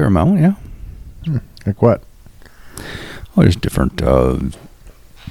[0.00, 0.54] fair amount, yeah.
[1.66, 2.02] Like what?
[3.36, 4.38] Oh, there's different uh,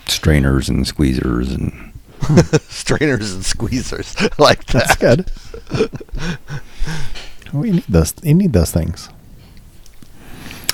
[0.05, 1.91] strainers and squeezers and
[2.69, 4.97] Strainers and squeezers like that.
[4.97, 5.31] That's that.
[5.71, 7.53] good.
[7.53, 8.13] we need those.
[8.21, 9.09] You need those things.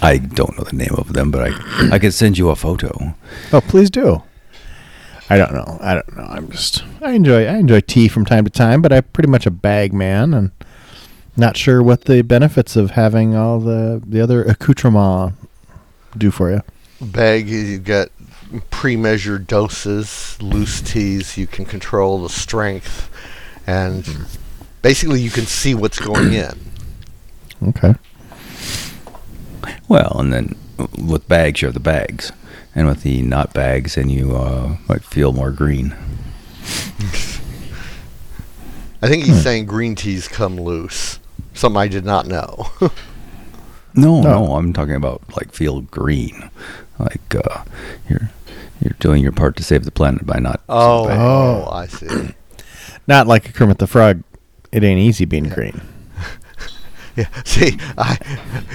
[0.02, 3.16] I don't know the name of them, but I I could send you a photo.
[3.53, 4.23] Oh, please do.
[5.30, 5.77] I don't know.
[5.80, 6.23] I don't know.
[6.23, 6.84] I'm just.
[7.02, 7.45] I enjoy.
[7.45, 10.52] I enjoy tea from time to time, but I'm pretty much a bag man, and
[11.38, 15.35] not sure what the benefits of having all the the other accoutrements
[16.17, 16.61] do for you.
[17.02, 18.09] Bag, you get
[18.70, 21.38] pre-measured doses, loose teas.
[21.38, 23.09] You can control the strength,
[23.67, 24.08] and
[24.81, 26.58] basically you can see what's going in.
[27.70, 27.95] Okay.
[29.88, 30.55] Well, and then
[30.97, 32.31] with bags, you have the bags,
[32.73, 35.91] and with the not bags, and you uh, might feel more green.
[39.02, 41.19] I think he's saying green teas come loose.
[41.56, 42.67] Something I did not know.
[43.98, 44.44] No, No.
[44.45, 46.50] no, I'm talking about like feel green,
[47.00, 47.64] like uh,
[48.09, 48.30] you're
[48.81, 50.59] you're doing your part to save the planet by not.
[50.67, 51.17] oh, bag.
[51.17, 52.36] oh, I see.
[53.08, 54.22] Not like a Kermit the Frog.
[54.73, 55.80] It ain't easy being green.
[57.16, 57.30] Yeah.
[57.45, 58.17] See, I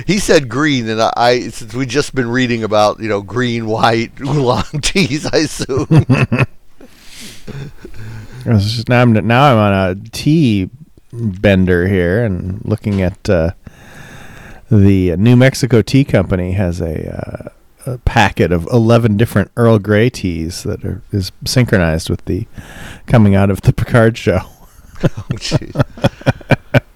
[0.06, 3.66] he said green, and I, I since we've just been reading about you know green,
[3.66, 5.86] white oolong teas, I assume.
[8.88, 10.70] Now I'm now I'm on a tea
[11.12, 13.52] bender here and looking at uh,
[14.70, 17.16] the New Mexico Tea Company has a,
[17.86, 22.46] uh, a packet of eleven different Earl Grey teas that are is synchronized with the
[23.06, 24.40] coming out of the Picard show.
[25.02, 25.74] oh, jeez.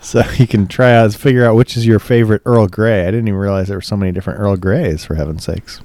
[0.00, 3.02] So you can try out figure out which is your favorite Earl Grey.
[3.02, 5.04] I didn't even realize there were so many different Earl Greys.
[5.04, 5.82] For heaven's sakes!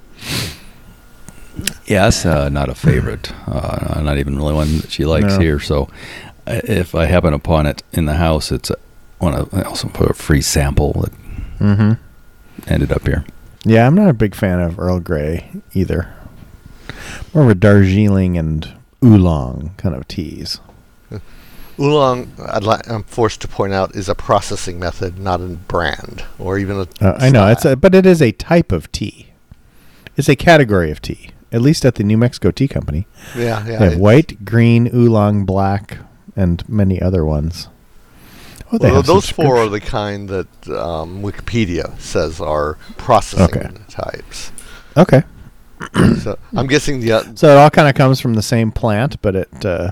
[1.85, 3.33] Yes, uh, not a favorite.
[3.47, 5.39] Uh, not even really one that she likes No.
[5.39, 5.59] here.
[5.59, 5.89] So,
[6.47, 8.75] if I happen upon it in the house, it's a,
[9.19, 9.33] one.
[9.33, 11.11] Of, I also put a free sample that
[11.59, 11.93] Mm-hmm.
[12.67, 13.23] ended up here.
[13.63, 16.13] Yeah, I'm not a big fan of Earl Grey either.
[17.33, 20.59] More of a Darjeeling and oolong kind of teas.
[21.79, 26.23] Oolong, I'd li- I'm forced to point out, is a processing method, not a brand
[26.37, 26.87] or even a.
[27.03, 29.27] Uh, I know it's a, but it is a type of tea.
[30.15, 31.31] It's a category of tea.
[31.51, 33.79] At least at the New Mexico Tea Company, yeah, yeah.
[33.79, 35.97] they have white, green, oolong, black,
[36.35, 37.67] and many other ones.
[38.71, 43.69] Oh, Well, those four are the kind that um, Wikipedia says are processing Okay.
[43.87, 44.51] types.
[44.97, 45.23] Okay,
[46.21, 49.21] So I'm guessing the uh, so it all kind of comes from the same plant,
[49.21, 49.91] but it uh,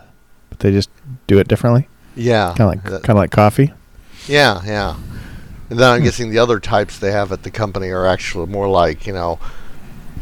[0.50, 0.90] but they just
[1.28, 1.88] do it differently.
[2.16, 3.72] yeah, Kind of like kind of like coffee.
[4.28, 4.96] yeah, yeah.
[5.70, 8.68] And then I'm guessing the other types they have at the company are actually more
[8.68, 9.40] like you know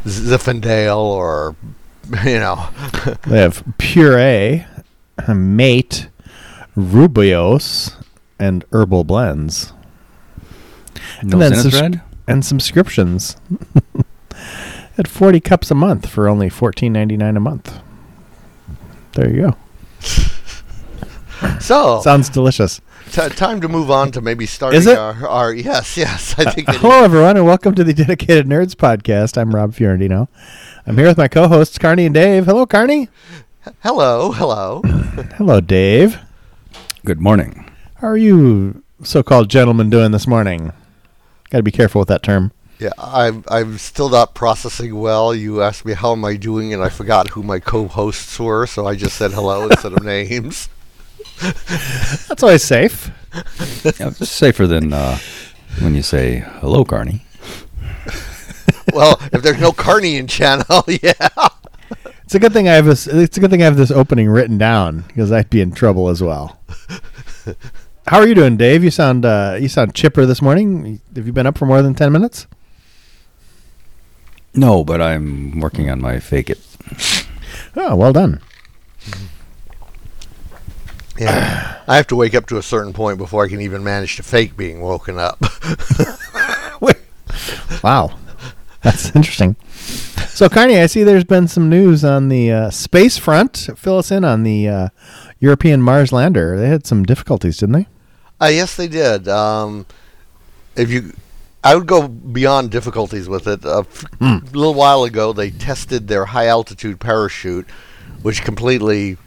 [0.06, 1.56] Zinfandel or
[2.24, 2.68] you know
[3.26, 4.66] They have pu-erh,
[5.34, 6.08] mate,
[6.80, 7.94] rooibos,
[8.38, 9.72] and herbal blends,
[11.22, 13.36] No then Zenith subs- and subscriptions.
[14.98, 17.80] At forty cups a month for only fourteen ninety nine a month.
[19.12, 19.56] There you go.
[21.60, 22.80] so Sounds delicious.
[23.10, 24.98] t- time to move on to maybe starting Is it?
[24.98, 28.46] our, our yes yes I think Uh, it hello, everyone, and welcome to the Dedicated
[28.46, 29.38] Nerds podcast.
[29.38, 30.28] I'm Rob Fiorentino.
[30.86, 32.44] I'm here with my co-hosts Carney and Dave.
[32.46, 33.08] Hello, Carney.
[33.80, 34.82] hello hello
[35.36, 36.18] Hello, Dave.
[37.04, 37.70] Good morning.
[37.96, 40.72] How are you, so-called gentlemen, doing this morning?
[41.50, 42.52] Got to be careful with that term.
[42.78, 46.82] yeah I'm I'm still not processing well you asked me how am I doing and
[46.82, 50.68] I forgot who my co-hosts were so I just said hello instead of names
[52.28, 53.10] That's always safe.
[53.84, 55.18] Yeah, it's safer than uh,
[55.80, 57.22] when you say hello, Carney.
[58.94, 61.28] well if there's no Carney in channel yeah
[62.30, 63.08] It's a good thing I have this.
[63.08, 66.08] It's a good thing I have this opening written down because I'd be in trouble
[66.08, 66.60] as well.
[68.06, 68.84] How are you doing, Dave?
[68.84, 71.00] You sound uh, you sound chipper this morning.
[71.16, 72.46] Have you been up for more than ten minutes?
[74.54, 76.60] No, but I'm working on my fake it.
[77.74, 78.40] Oh, well done.
[81.18, 81.82] Yeah.
[81.88, 84.22] I have to wake up to a certain point before I can even manage to
[84.22, 85.42] fake being woken up.
[87.82, 88.16] Wow,
[88.82, 89.56] that's interesting.
[90.32, 93.68] So, Carney, I see there's been some news on the uh, space front.
[93.76, 94.88] Fill us in on the uh,
[95.38, 96.58] European Mars lander.
[96.58, 97.86] They had some difficulties, didn't they?
[98.40, 99.28] uh, yes, they did.
[99.28, 99.84] Um,
[100.76, 101.12] if you,
[101.62, 103.64] I would go beyond difficulties with it.
[103.66, 107.66] A f- little while ago, they tested their high altitude parachute,
[108.22, 109.18] which completely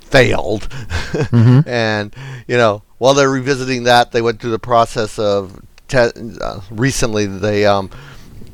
[0.00, 0.68] failed.
[1.10, 1.66] Mhm.
[1.66, 2.14] and
[2.48, 6.10] you know, while they're revisiting that, they went through the process of te-
[6.40, 7.90] uh, recently they um,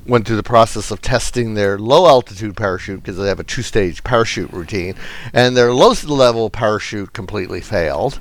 [0.06, 3.62] went through the process of testing their low altitude parachute because they have a two
[3.62, 4.94] stage parachute routine,
[5.32, 8.18] and their low level parachute completely failed,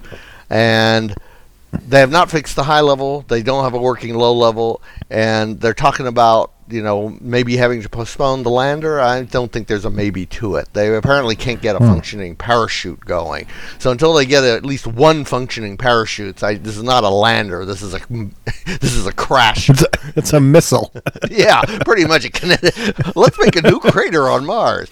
[0.50, 1.16] and
[1.88, 3.26] they have not fixed the high level.
[3.28, 7.82] They don't have a working low level, and they're talking about you know maybe having
[7.82, 9.00] to postpone the lander.
[9.00, 10.70] I don't think there's a maybe to it.
[10.74, 13.48] They apparently can't get a functioning parachute going.
[13.80, 17.66] So until they get at least one functioning parachute, I, this is not a lander.
[17.66, 18.00] This is a
[18.66, 19.70] this is a crash.
[19.70, 20.94] It's a, it's a missile.
[21.30, 22.76] yeah, pretty much a kinetic.
[23.16, 24.90] Let's make a new crater on Mars.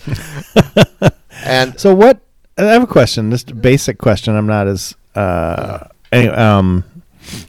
[1.43, 2.19] And So what?
[2.57, 3.31] I have a question.
[3.31, 4.35] Just a basic question.
[4.35, 4.95] I'm not as.
[5.15, 6.83] Uh, anyway, um,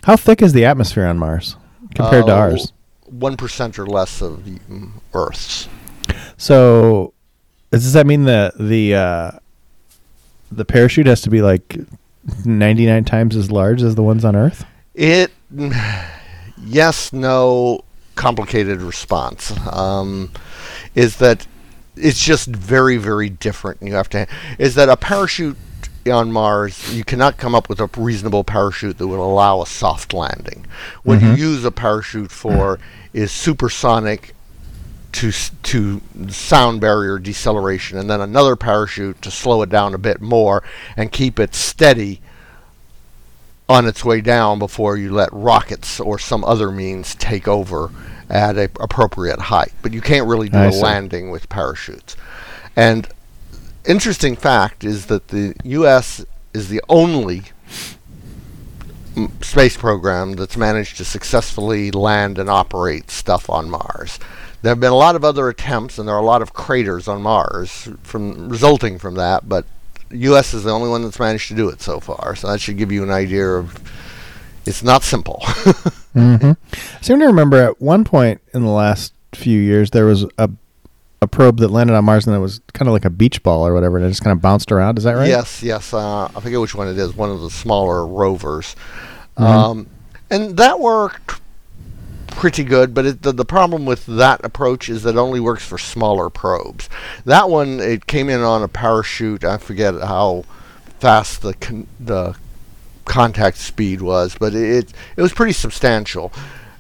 [0.04, 1.56] how thick is the atmosphere on Mars
[1.94, 2.72] compared to uh, ours?
[3.06, 4.58] One percent or less of the
[5.12, 5.68] Earth's.
[6.36, 7.12] So,
[7.70, 9.30] does that mean the the uh,
[10.50, 11.76] the parachute has to be like
[12.44, 14.64] 99 times as large as the ones on Earth?
[14.94, 15.30] It,
[16.58, 17.84] yes, no,
[18.14, 19.52] complicated response.
[19.72, 20.30] Um,
[20.94, 21.46] is that
[21.96, 23.82] it's just very, very different.
[23.82, 24.26] You have to.
[24.58, 25.56] Is that a parachute
[26.10, 26.94] on Mars?
[26.94, 30.66] You cannot come up with a reasonable parachute that would allow a soft landing.
[31.02, 31.40] What you mm-hmm.
[31.40, 32.78] use a parachute for
[33.12, 34.34] is supersonic
[35.12, 35.30] to
[35.62, 40.62] to sound barrier deceleration, and then another parachute to slow it down a bit more
[40.96, 42.20] and keep it steady
[43.68, 47.90] on its way down before you let rockets or some other means take over
[48.28, 49.72] at a appropriate height.
[49.82, 50.82] But you can't really do I a see.
[50.82, 52.16] landing with parachutes.
[52.76, 53.08] And
[53.86, 56.24] interesting fact is that the U.S.
[56.52, 57.42] is the only
[59.40, 64.18] space program that's managed to successfully land and operate stuff on Mars.
[64.62, 67.06] There have been a lot of other attempts, and there are a lot of craters
[67.06, 69.48] on Mars from resulting from that.
[69.48, 69.66] But
[70.10, 70.54] U.S.
[70.54, 72.34] is the only one that's managed to do it so far.
[72.34, 73.78] So that should give you an idea of
[74.66, 75.42] it's not simple.
[76.14, 76.52] Mm-hmm.
[76.72, 80.48] I seem to remember at one point in the last few years there was a
[81.24, 83.66] a probe that landed on Mars and it was kind of like a beach ball
[83.66, 84.98] or whatever, and it just kind of bounced around.
[84.98, 85.28] Is that right?
[85.28, 85.92] Yes, yes.
[85.92, 87.14] Uh, I forget which one it is.
[87.16, 88.76] One of the smaller rovers,
[89.36, 89.42] Mm-hmm.
[89.44, 89.86] um,
[90.30, 91.40] and that worked
[92.28, 92.94] pretty good.
[92.94, 96.30] But it, the the problem with that approach is that it only works for smaller
[96.30, 96.88] probes.
[97.24, 99.42] That one it came in on a parachute.
[99.44, 100.44] I forget how
[101.00, 102.36] fast the con- the
[103.04, 106.32] contact speed was, but it it was pretty substantial.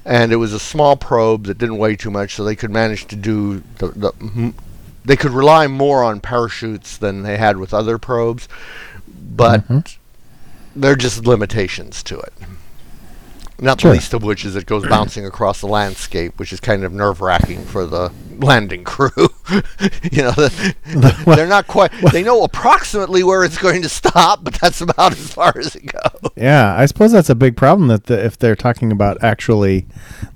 [0.04, 3.06] And it was a small probe that didn't weigh too much, so they could manage
[3.06, 4.52] to do the, the
[5.04, 8.48] they could rely more on parachutes than they had with other probes,
[9.08, 9.96] but Mhm.
[10.76, 12.32] there are just limitations to it.
[13.60, 13.92] Not Sure.
[13.92, 16.92] the least of which is it goes bouncing across the landscape, which is kind of
[16.92, 19.10] nerve wracking for the landing crew.
[20.10, 20.74] you know, the,
[21.36, 21.92] they're not quite.
[22.12, 25.86] They know approximately where it's going to stop, but that's about as far as it
[25.86, 26.30] goes.
[26.36, 29.86] Yeah, I suppose that's a big problem that the, if they're talking about actually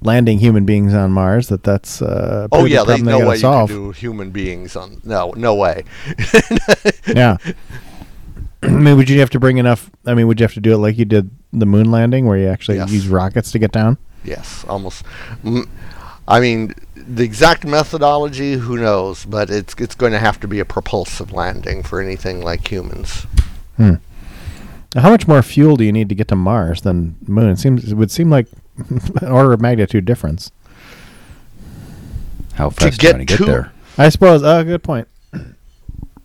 [0.00, 3.28] landing human beings on Mars, that that's uh, Oh yeah, big there's problem they no
[3.28, 3.70] way solve.
[3.70, 5.00] you can do human beings on.
[5.04, 5.82] No, no way.
[7.08, 7.36] yeah.
[8.62, 9.90] I mean, would you have to bring enough?
[10.06, 12.36] I mean, would you have to do it like you did the moon landing, where
[12.36, 12.90] you actually Yes.
[12.90, 13.98] use rockets to get down?
[14.24, 15.04] Yes, almost.
[16.26, 19.24] I mean, the exact methodology, who knows?
[19.24, 23.26] But it's it's going to have to be a propulsive landing for anything like humans.
[23.76, 23.94] Hmm.
[24.94, 27.50] Now, How much more fuel do you need to get to Mars than Moon?
[27.50, 28.48] It seems it would seem like
[28.90, 30.50] an order of magnitude difference.
[32.54, 33.72] How fast do you get want to get to- there?
[33.96, 34.42] I suppose.
[34.42, 35.06] Oh, good point.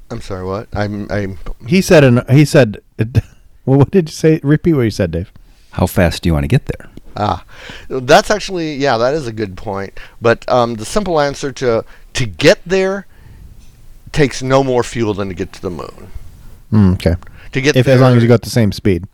[0.10, 0.68] I'm sorry, what?
[0.74, 2.04] I'm I'm He said.
[2.04, 2.82] An, he said.
[3.66, 4.42] Well, what did you say?
[4.44, 5.32] Repeat what you said, Dave.
[5.72, 6.90] How fast do you want to get there?
[7.16, 7.46] ah,
[7.88, 9.98] that's actually yeah, that is a good point.
[10.22, 13.08] But um, the simple answer to to get there
[14.12, 16.12] takes no more fuel than to get to the moon.
[16.72, 17.16] Mm, okay.
[17.52, 19.06] To get If there, as long as you go at the same speed.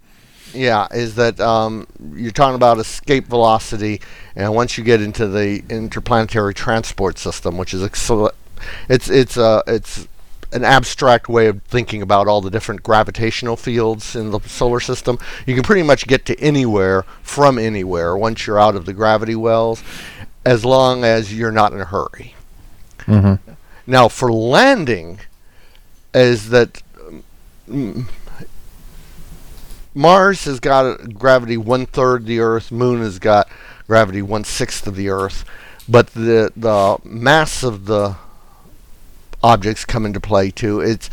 [0.53, 4.01] Yeah, is that um, you're talking about escape velocity,
[4.35, 8.31] and once you get into the interplanetary transport system, which is excel-
[8.87, 10.07] it's it's uh, it's
[10.51, 15.19] an abstract way of thinking about all the different gravitational fields in the solar system.
[15.45, 19.35] You can pretty much get to anywhere from anywhere once you're out of the gravity
[19.35, 19.83] wells,
[20.45, 22.35] as long as you're not in a hurry.
[23.01, 23.51] Mm-hmm.
[23.85, 25.19] Now, for landing,
[26.13, 26.81] is that
[27.69, 28.05] mm,
[29.93, 32.71] Mars has got a gravity one third the Earth.
[32.71, 33.47] Moon has got
[33.87, 35.45] gravity one sixth of the Earth,
[35.87, 38.15] but the the mass of the
[39.43, 40.81] objects come into play too.
[40.81, 41.09] It's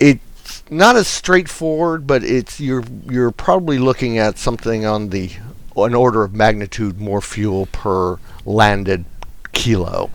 [0.00, 5.30] it's not as straightforward, but it's you're you're probably looking at something on the
[5.76, 9.04] an order of magnitude more fuel per landed
[9.52, 10.10] kilo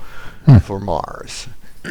[0.62, 1.48] for Mars.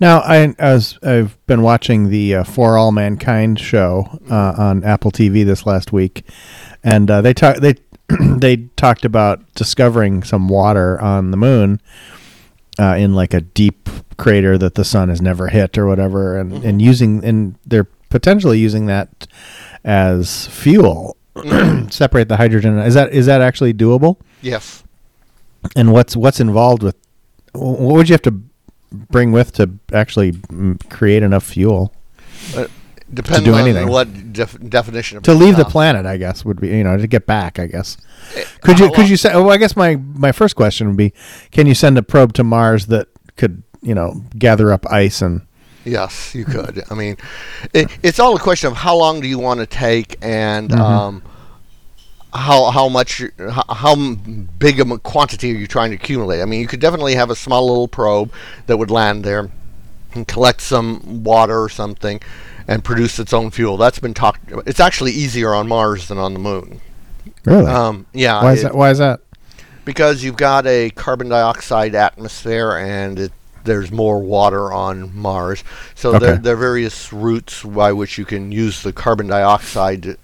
[0.00, 5.10] Now, I as I've been watching the uh, For All Mankind show uh, on Apple
[5.10, 6.24] TV this last week,
[6.82, 7.74] and uh, they talk they
[8.20, 11.80] they talked about discovering some water on the moon
[12.78, 16.52] uh, in like a deep crater that the sun has never hit or whatever, and
[16.52, 16.66] mm-hmm.
[16.66, 19.26] and using and they're potentially using that
[19.84, 21.16] as fuel.
[21.34, 21.88] Mm-hmm.
[21.90, 22.78] separate the hydrogen.
[22.78, 24.16] Is that is that actually doable?
[24.42, 24.82] Yes.
[25.74, 26.96] And what's what's involved with?
[27.52, 28.42] What would you have to
[28.92, 30.34] bring with to actually
[30.90, 31.92] create enough fuel
[32.56, 32.66] uh,
[33.12, 33.88] Depends do on anything.
[33.88, 36.06] what def- definition of to leave the planet?
[36.06, 37.58] I guess would be you know to get back.
[37.58, 37.96] I guess
[38.62, 39.32] could you could you say?
[39.34, 41.12] Well, I guess my my first question would be,
[41.52, 45.42] can you send a probe to Mars that could you know gather up ice and
[45.84, 46.82] Yes, you could.
[46.90, 47.16] I mean,
[47.72, 50.80] it, it's all a question of how long do you want to take and Mm-hmm.
[50.82, 51.22] um,
[52.34, 53.94] how how much how, how
[54.58, 56.42] big of a quantity are you trying to accumulate?
[56.42, 58.32] I mean, you could definitely have a small little probe
[58.66, 59.48] that would land there
[60.12, 62.20] and collect some water or something
[62.68, 63.76] and produce its own fuel.
[63.76, 64.52] That's been talked.
[64.66, 66.80] It's actually easier on Mars than on the Moon.
[67.44, 67.66] really?
[67.70, 68.74] Um, yeah, why is it- that?
[68.74, 69.20] Why is that?
[69.84, 73.32] because you've got a carbon dioxide atmosphere and it,
[73.62, 75.62] there's more water on Mars.
[75.94, 80.18] So there, there are various routes by which you can use the carbon dioxide to,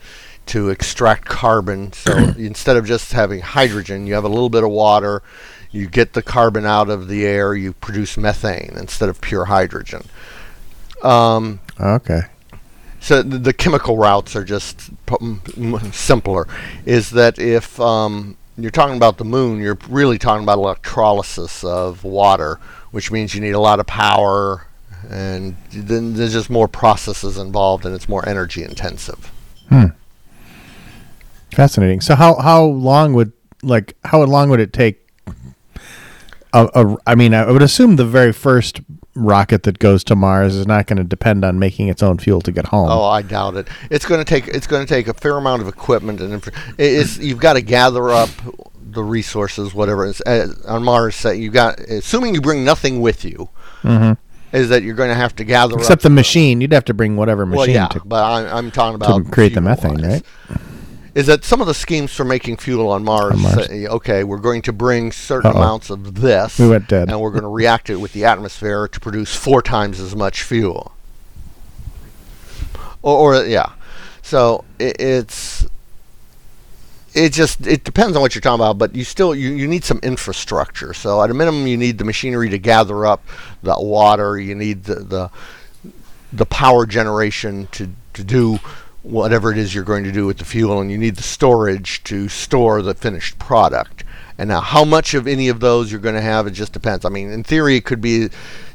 [0.47, 1.93] to extract carbon.
[1.93, 5.23] So instead of just having hydrogen, you have a little bit of water.
[5.71, 7.55] You get the carbon out of the air.
[7.55, 10.03] You produce methane instead of pure hydrogen.
[11.03, 12.23] Um, Okay.
[13.01, 16.47] so the, the chemical routes are just p- m- m- simpler.
[16.87, 22.05] Is that if um, you're talking about the moon, you're really talking about electrolysis of
[22.05, 22.61] water,
[22.93, 24.67] which means you need a lot of power,
[25.11, 29.33] and then there's just more processes involved, and it's more energy intensive.
[31.51, 32.01] Fascinating.
[32.01, 33.33] So how how long would
[33.63, 35.07] like how long would it take?
[36.55, 38.81] A, a, I mean, I would assume the very first
[39.15, 42.41] rocket that goes to Mars is not going to depend on making its own fuel
[42.43, 42.89] to get home.
[42.91, 43.69] Oh, I doubt it.
[43.91, 46.43] It's going to take it's going to take a fair amount of equipment and
[46.79, 48.31] it's you've got to gather up
[48.85, 50.07] the resources, whatever.
[50.07, 53.49] It's, uh, on Mars, you got assuming you bring nothing with you,
[53.83, 54.17] Mhm.
[54.53, 56.95] is that you're going to have to gather Except up the machine, you'd have to
[56.95, 58.01] bring whatever machine Well, yeah, to.
[58.05, 60.23] but I'm, I'm talking about to create the methane, fuel-wise.
[60.51, 60.61] right?
[61.15, 63.35] Is that some of the schemes for making fuel on Mars?
[63.35, 63.67] On Mars.
[63.67, 65.59] Say, okay, we're going to bring certain Uh-oh.
[65.59, 67.11] amounts of this, We went dead.
[67.11, 70.43] and we're going to react it with the atmosphere to produce four times as much
[70.43, 70.93] fuel.
[73.03, 73.73] Or, or yeah,
[74.23, 75.67] so it, it's
[77.15, 79.85] it just it depends on what you're talking about, but you still you, you need
[79.85, 80.95] some infrastructure.
[80.95, 83.23] So at a minimum, you need the machinery to gather up
[83.63, 84.39] the water.
[84.39, 85.31] You need the the,
[86.33, 88.61] the power generation to to do
[89.03, 92.03] whatever it is you're going to do with the fuel, and you need the storage
[92.05, 94.05] to store the finished product.
[94.39, 97.05] And now, how much of any of those you're going to have, it just depends.
[97.05, 98.29] I mean, in theory, it could be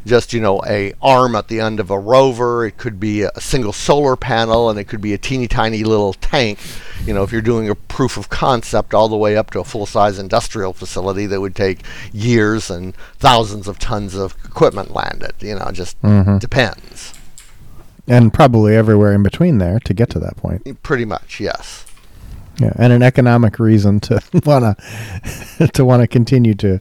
[0.06, 2.66] just you know a arm at the end of a rover.
[2.66, 6.14] It could be a single solar panel, and it could be a teeny tiny little
[6.14, 6.60] tank.
[7.06, 9.64] You know, if you're doing a proof of concept, all the way up to a
[9.64, 11.80] full-size industrial facility that would take
[12.14, 15.34] years and thousands of tons of equipment landed.
[15.40, 16.40] You know, it just Mhm.
[16.40, 17.14] depends.
[18.08, 20.82] And probably everywhere in between there to get to that point.
[20.84, 21.86] Pretty much, yes.
[22.60, 24.76] Yeah, and an economic reason to wanna
[25.74, 26.80] to want to continue to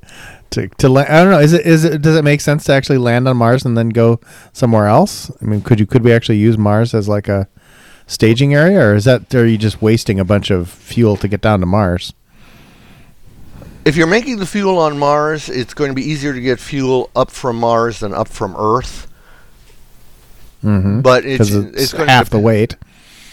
[0.50, 1.40] to to la- I don't know.
[1.40, 3.90] Is it is it does it make sense to actually land on Mars and then
[3.90, 4.21] go
[4.52, 5.30] somewhere else?
[5.42, 7.49] I mean, could you could we actually use Mars as like a
[8.06, 11.40] staging area, or is that are you just wasting a bunch of fuel to get
[11.42, 12.14] down to Mars?
[13.85, 17.11] If you're making the fuel on Mars, it's going to be easier to get fuel
[17.14, 19.06] up from Mars than up from Earth.
[20.66, 21.00] Mm-hmm.
[21.00, 22.76] But it's it's, it's going half to the weight.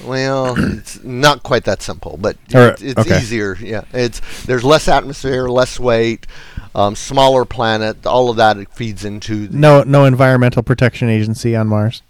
[0.04, 3.18] Well, it's not quite that simple, but Or- it's, it's okay.
[3.18, 3.58] easier.
[3.60, 6.28] Yeah, it's there's less atmosphere, less weight,
[6.76, 8.06] um, smaller planet.
[8.06, 12.02] All of that feeds into the, No, no environmental protection agency on Mars.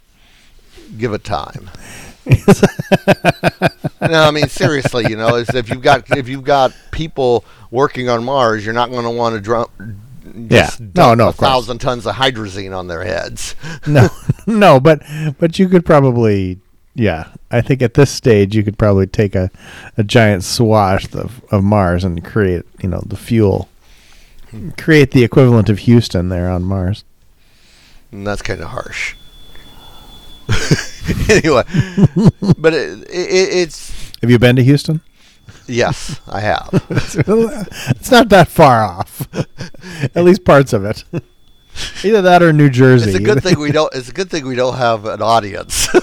[0.98, 1.70] give it time.
[4.00, 8.24] no, I mean seriously, you know, if you've got if you've got people working on
[8.24, 9.68] Mars, you're not going to want to drum.
[10.24, 10.70] Yeah.
[10.94, 11.48] No, no, a of course.
[11.48, 13.54] thousand tons of hydrazine on their heads.
[13.86, 14.08] no,
[14.46, 15.02] no, but
[15.38, 16.58] but you could probably,
[16.94, 17.28] yeah.
[17.50, 19.50] I think at this stage you could probably take a,
[19.96, 23.68] a giant swath of, of Mars and create, you know, the fuel,
[24.78, 27.04] create the equivalent of Houston there on Mars.
[28.10, 29.14] And that's kind of harsh.
[31.30, 31.62] anyway,
[32.58, 35.00] but it, it, it's Have you been to Houston?
[35.66, 36.68] Yes, I have.
[36.90, 39.28] it's not that far off.
[40.14, 41.04] At least parts of it.
[42.04, 43.10] Either that or New Jersey.
[43.10, 43.92] It's a good thing we don't.
[43.94, 45.88] It's a good thing we don't have an audience.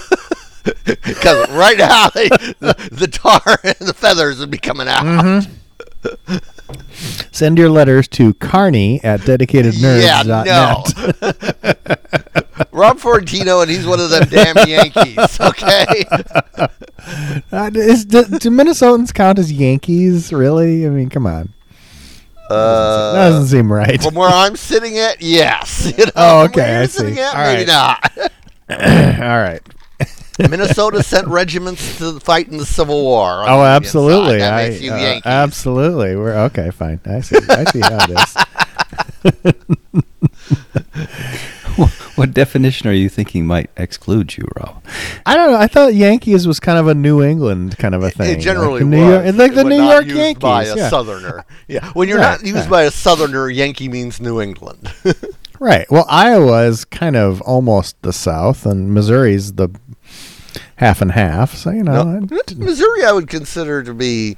[0.84, 5.02] Because right now, they, the, the tar and the feathers would be coming out.
[5.02, 6.36] Mm-hmm.
[7.32, 10.46] Send your letters to Carney at dedicatednerds.net.
[10.46, 10.84] Yeah,
[11.18, 11.96] no.
[12.82, 15.40] Rob Fortino, and he's one of them damn Yankees.
[15.40, 16.04] Okay.
[17.50, 20.32] Uh, is, do, do Minnesotans count as Yankees?
[20.32, 20.86] Really?
[20.86, 21.52] I mean, come on.
[22.48, 24.00] that Uh, doesn't seem right.
[24.00, 25.92] from where I'm sitting at, yes.
[25.98, 27.20] You know, Oh, from where okay, you're I sitting see.
[27.20, 27.98] At, All maybe right.
[28.70, 29.20] not.
[29.20, 29.60] All right.
[30.48, 33.42] Minnesota sent regiments to fight in the Civil War.
[33.48, 34.38] Oh, absolutely.
[34.38, 35.22] That I, uh, Yankees.
[35.26, 36.14] absolutely.
[36.14, 36.70] We're okay.
[36.70, 37.00] Fine.
[37.04, 37.36] I see.
[37.48, 38.36] I see how it is.
[42.16, 44.82] What definition are you thinking might exclude you, Rob?
[45.24, 45.58] I don't know.
[45.58, 48.38] I thought Yankees was kind of a New England kind of a thing.
[48.38, 49.06] It generally like the was.
[49.06, 50.40] New York, it's like the New not York used Yankees.
[50.42, 50.88] by a yeah.
[50.90, 51.44] Southerner.
[51.68, 52.68] Yeah, when you're Right, not used yeah.
[52.68, 54.92] by a Southerner, Yankee means New England.
[55.58, 55.88] Right.
[55.92, 59.68] Well, Iowa is kind of almost the South, and Missouri's the
[60.74, 61.54] half and half.
[61.54, 64.36] So you know, No, Missouri, I would consider to be,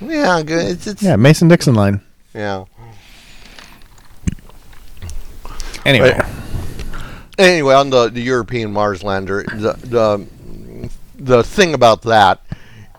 [0.00, 0.64] yeah, good.
[0.70, 2.00] It's, it's yeah, Mason Dixon line.
[2.34, 2.64] yeah.
[5.84, 6.24] Anyway, Right.
[7.38, 10.26] Anyway, on the, the European Mars lander, the, the
[11.18, 12.40] the thing about that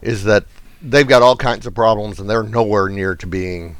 [0.01, 0.45] is that
[0.81, 3.75] they've got all kinds of problems, and they're nowhere near to being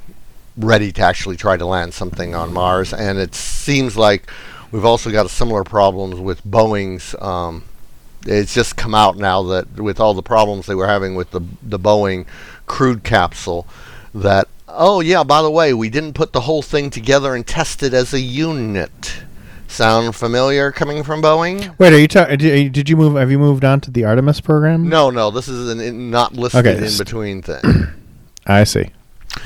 [0.58, 2.94] ready to actually try to land something on Mars.
[2.94, 4.30] And it seems like
[4.72, 7.16] we've also got similar problems with Boeing's.
[7.20, 7.64] Um,
[8.26, 11.42] it's just come out now that with all the problems they were having with the
[11.62, 12.26] the Boeing
[12.68, 13.66] crew capsule,
[14.14, 17.82] that oh yeah, by the way, we didn't put the whole thing together and test
[17.82, 19.24] it as a unit.
[19.78, 21.76] Sound familiar coming from Boeing?
[21.80, 23.16] wait, are you ta- did, you move?
[23.16, 24.88] Have you moved on to the Artemis program?
[24.88, 27.62] No, no, this is an in, not listed Okay, in between thing.
[28.46, 28.92] I see.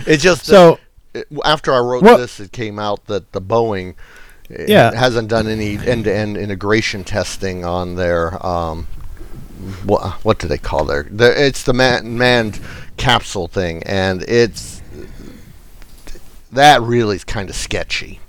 [0.06, 0.80] It's just So
[1.14, 3.96] it- after I wrote What- this, it came out that the Boeing
[4.50, 4.94] Yeah.
[4.94, 8.88] hasn't done any end-to-end integration testing on their um,
[9.86, 11.04] what what do they call their?
[11.04, 12.60] their it's the man, manned
[12.98, 14.82] capsule thing, and it's
[16.52, 18.20] that really is kind of sketchy.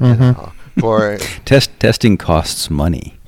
[0.00, 0.18] you Mhm.
[0.36, 3.18] know, for Test testing costs money.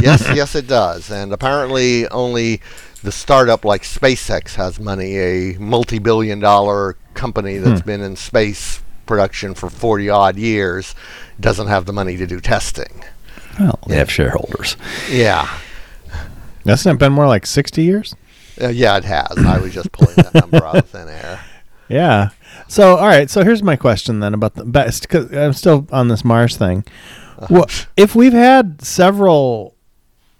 [0.00, 1.10] yes, yes, it does.
[1.10, 2.60] And apparently, only
[3.02, 5.16] the startup like SpaceX has money.
[5.18, 7.86] A multi-billion-dollar company that's Hmm.
[7.86, 10.94] been in space production for forty odd years
[11.40, 13.02] doesn't have the money to do testing.
[13.58, 14.76] Well, they have shareholders.
[15.10, 15.48] Yeah,
[16.64, 18.14] hasn't it been more like sixty years?
[18.60, 19.36] uh, yeah, it has.
[19.38, 21.40] I was just pulling that number out of thin air.
[21.88, 22.30] Yeah.
[22.72, 23.28] So all right.
[23.28, 26.84] So here's my question then about the best because I'm still on this Mars thing.
[27.38, 27.46] Uh-huh.
[27.50, 27.66] Well,
[27.98, 29.74] if we've had several,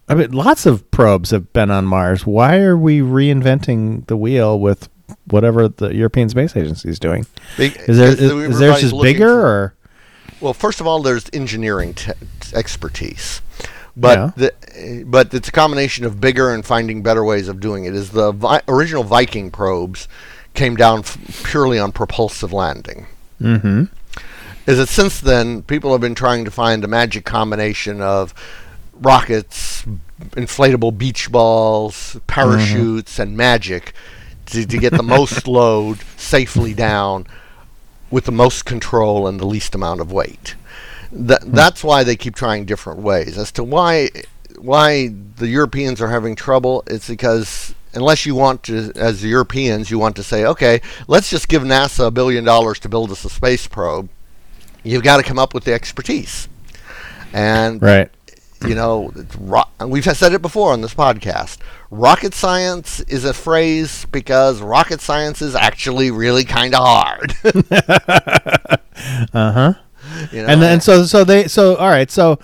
[0.08, 2.26] I mean, lots of probes have been on Mars.
[2.26, 4.88] Why are we reinventing the wheel with
[5.26, 7.26] whatever the European Space Agency is doing?
[7.58, 9.74] Is there is, is theirs just bigger for- or?
[10.40, 12.12] Well, first of all, there's engineering te-
[12.54, 13.42] expertise,
[13.94, 14.30] but Yeah.
[14.36, 17.94] the, but it's a combination of bigger and finding better ways of doing it.
[17.94, 20.08] Is the vi- original Viking probes
[20.54, 23.06] came down f- purely on propulsive landing?
[23.40, 23.84] Mm-hmm.
[24.66, 28.32] Is that since then people have been trying to find a magic combination of
[28.94, 29.84] rockets,
[30.30, 33.92] inflatable beach balls, parachutes, and magic
[34.46, 37.26] to, to get the most load safely down
[38.10, 40.54] with the most control and the least amount of weight.
[41.10, 43.36] That, that's why they keep trying different ways.
[43.36, 44.10] As to why
[44.58, 49.90] why the Europeans are having trouble, it's because unless you want to, as the Europeans,
[49.90, 53.24] you want to say, okay, let's just give NASA a billion dollars to build us
[53.24, 54.08] a space probe.
[54.84, 56.48] You've got to come up with the expertise,
[57.32, 58.10] and Right.
[58.66, 61.58] you know, ro- we've said it before on this podcast.
[61.90, 67.34] Rocket science is a phrase because rocket science is actually really kind of hard.
[69.32, 69.74] Uh huh.
[70.30, 70.48] you know?
[70.48, 72.38] and then so so they so all right so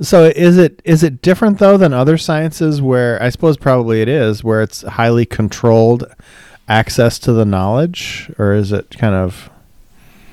[0.00, 4.08] so is it is it different though than other sciences where I suppose probably it
[4.08, 6.04] is where it's highly controlled
[6.68, 9.50] access to the knowledge or is it kind of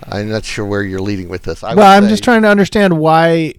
[0.08, 1.63] I'm not sure where you're leading with this.
[1.63, 3.56] I well, I'm just trying to understand why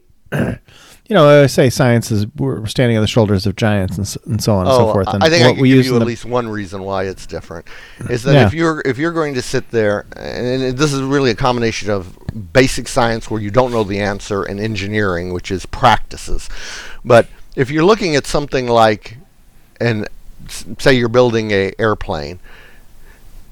[1.08, 4.18] you know I say science is we're standing on the shoulders of giants and, s-
[4.26, 5.86] and so on and so Oh, forth and I think I can we give use
[5.86, 7.66] you at the least one reason why it's different.
[7.98, 8.46] Mm, is that Yeah.
[8.46, 11.90] if you're if you're going to sit there, and and this is really a combination
[11.90, 12.18] of
[12.52, 16.48] basic science where you don't know the answer and engineering, which is practices.
[17.04, 19.16] But if you're looking at something like,
[19.80, 20.08] and
[20.78, 22.40] say you're building a airplane,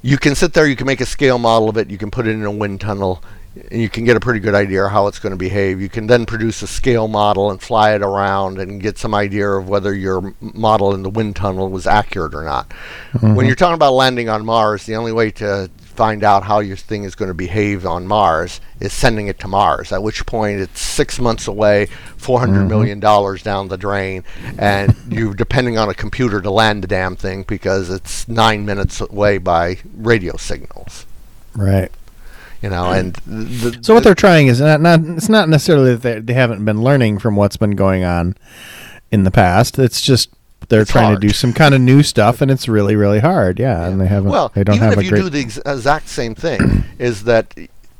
[0.03, 2.27] you can sit there, you can make a scale model of it, you can put
[2.27, 3.23] it in a wind tunnel,
[3.71, 5.81] and you can get a pretty good idea of how it's going to behave.
[5.81, 9.49] You can then produce a scale model and fly it around and get some idea
[9.49, 12.73] of whether your model in the wind tunnel was accurate or not.
[13.13, 13.47] When mm-hmm.
[13.47, 17.05] you're talking about landing on Mars, the only way to find out how your thing
[17.05, 19.93] is going to behave on Mars is sending it to Mars.
[19.93, 21.87] At which point it's six months away,
[22.17, 22.69] four hundred mm-hmm.
[22.69, 24.25] million dollars down the drain,
[24.59, 29.01] and you're depending on a computer to land the damn thing because it's nine minutes
[29.01, 31.07] away by radio signals.
[31.55, 31.93] right
[32.65, 36.27] You know, and the, so what they're trying is not, not it's not necessarily that
[36.27, 38.39] they, haven't been learning from what's been going on
[39.13, 39.79] in the past.
[39.79, 40.31] It's just
[40.71, 41.21] they're It's trying hard.
[41.21, 43.59] to do some kind of new stuff and it's really really hard.
[43.59, 46.09] Yeah, and they haven't well, they don't even have if you do the ex- exact
[46.09, 47.55] same thing, is that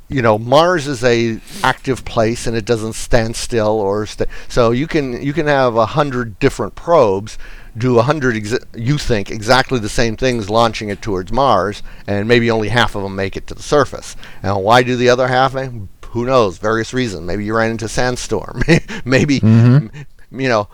[0.09, 4.71] you know Mars is a active place and it doesn't stand still or sta so
[4.71, 7.37] you can you can have a hundred different probes
[7.77, 12.27] do a hundred exa- you think exactly the same things launching it towards Mars and
[12.27, 14.15] maybe only half of them make it to the surface.
[14.41, 15.69] And why do the other half eh?
[16.09, 16.57] who knows?
[16.57, 17.23] Various reasons.
[17.27, 18.61] Maybe you ran into sandstorm.
[19.05, 19.87] Maybe mm-hmm.
[19.87, 20.69] m- you know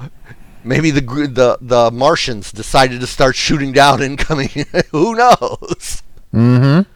[0.63, 4.49] maybe the the the Martians decided to start shooting down incoming.
[4.91, 6.03] Who knows?
[6.33, 6.89] Mm-hmm.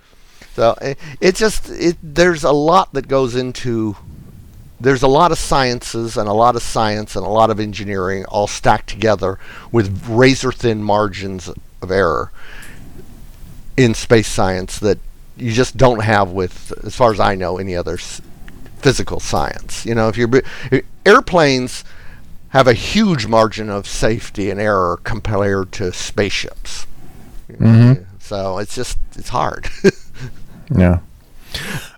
[0.56, 3.98] so it, it just it there's a lot that goes into
[4.86, 8.24] there's a lot of sciences and a lot of science and a lot of engineering
[8.26, 9.40] all stacked together
[9.72, 11.50] with razor thin margins
[11.82, 12.32] of error
[13.76, 14.98] in space science that
[15.38, 18.22] you just don't have with as far as I know any other s-
[18.78, 19.86] physical science.
[19.86, 20.30] You know, if you're
[21.06, 21.84] airplanes
[22.50, 26.86] have a huge margin of safety and error compared to spaceships.
[27.52, 28.06] Mhm.
[28.20, 29.68] So it's just it's hard.
[30.76, 31.00] Yeah.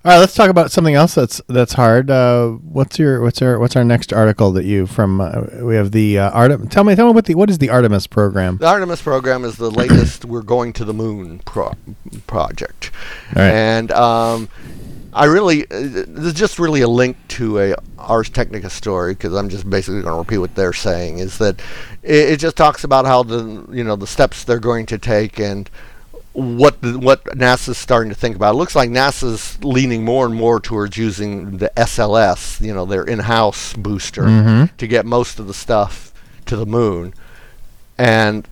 [0.06, 2.10] All right, let's talk about something else that's that's hard.
[2.10, 5.20] Uh, what's your what's our what's our next article that you from?
[5.20, 6.68] Uh, we have the uh, Artem.
[6.70, 8.58] Tell me, tell me what the what is the Artemis program?
[8.58, 11.76] The Artemis program is the latest "We're Going to the Moon" pro-
[12.26, 12.92] project,
[13.36, 13.52] All right.
[13.52, 14.48] and um,
[15.14, 19.50] I really uh, there's just really a link to a Ars Technica story because I'm
[19.50, 21.20] just basically going to repeat what they're saying.
[21.20, 21.60] Is that
[22.04, 25.40] it, it just talks about how the you know the steps they're going to take
[25.40, 25.70] and
[26.38, 28.54] what the, what NASA's starting to think about.
[28.54, 33.04] It looks like NASA's leaning more and more towards using the SLS, you know, their
[33.04, 34.70] in-house booster, Mhm.
[34.78, 36.14] to get most of the stuff
[36.46, 37.16] to the moon.
[37.98, 38.48] And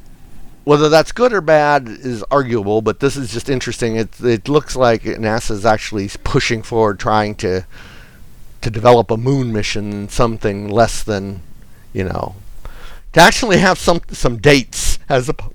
[0.63, 3.97] whether that's good or bad is arguable, but this is just interesting.
[3.97, 7.65] It it looks like NASA is actually pushing forward, trying to
[8.61, 11.41] to develop a moon mission, something less than,
[11.93, 12.33] you know,
[13.13, 15.51] to actually have some some dates as oppo-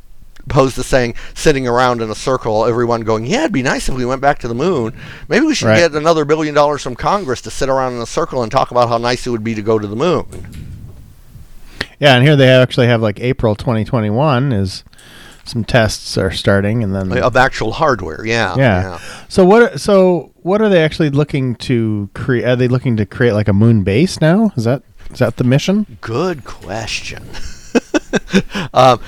[0.51, 3.95] opposed to saying sitting around in a circle, everyone going, yeah, it'd be nice if
[3.95, 4.93] we went back to the moon.
[5.29, 5.79] Maybe we should Right.
[5.79, 8.89] get another billion dollars from Congress to sit around in a circle and talk about
[8.89, 10.27] how nice it would be to go to the moon.
[12.01, 14.85] Yeah, and here they actually have like April 2021 is
[15.45, 18.55] some tests are starting, and then Of actual hardware, yeah.
[18.57, 18.99] Yeah.
[19.29, 19.81] So what?
[19.81, 22.45] So what are they actually looking to create?
[22.45, 24.53] Are they looking to create like a moon base now?
[24.57, 25.99] Is that is that the mission?
[26.01, 27.23] Good question.
[28.75, 29.01] um,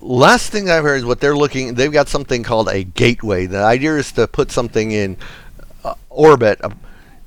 [0.00, 1.74] last thing I've heard is what they're looking.
[1.74, 3.46] They've got something called a gateway.
[3.46, 5.16] The idea is to put something in
[5.84, 6.70] uh, orbit uh,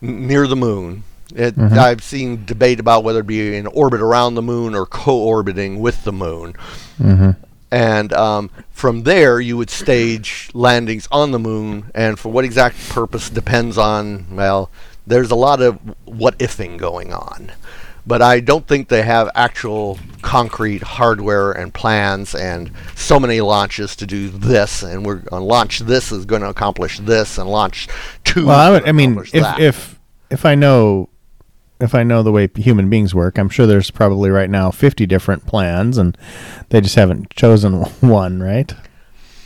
[0.01, 1.03] near the moon.
[1.35, 1.77] It, Mhm.
[1.77, 6.03] I've seen debate about whether it be in orbit around the moon or co-orbiting with
[6.03, 6.55] the moon.
[7.01, 7.31] Mm-hmm.
[7.71, 11.89] And um, from there, you would stage landings on the moon.
[11.95, 14.69] And for what exact purpose depends on, well,
[15.07, 17.51] there's a lot of what ifing going on.
[18.05, 23.95] But I don't think they have actual concrete hardware and plans and so many launches
[23.97, 24.83] to do this.
[24.83, 27.87] And we're going to launch this is going to accomplish this, and launch
[28.23, 28.47] two.
[28.47, 28.87] Well, I would.
[28.87, 29.59] I mean, if that.
[29.59, 31.09] if if I know
[31.81, 35.05] if I know the way human beings work, I'm sure there's probably right now 50
[35.07, 36.17] different plans, and
[36.69, 38.73] they just haven't chosen one, right?